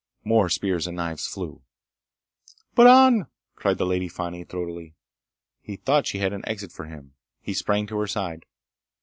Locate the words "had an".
6.17-6.41